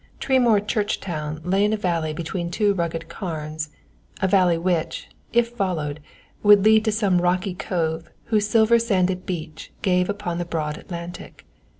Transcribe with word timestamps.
Tremoor 0.19 0.59
Churchtown 0.61 1.41
lay 1.43 1.63
in 1.63 1.73
a 1.73 1.77
valley 1.77 2.11
between 2.11 2.49
two 2.49 2.73
rugged 2.73 3.07
carns, 3.07 3.69
a 4.19 4.27
valley 4.27 4.57
which, 4.57 5.07
if 5.31 5.49
followed, 5.49 5.99
would 6.41 6.65
lead 6.65 6.83
to 6.85 6.91
some 6.91 7.21
rocky 7.21 7.53
cove 7.53 8.09
whose 8.23 8.49
silver 8.49 8.79
sanded 8.79 9.27
beach 9.27 9.71
gave 9.83 10.09
upon 10.09 10.39
the 10.39 10.45
broad 10.45 10.75
Atlantic. 10.79 11.45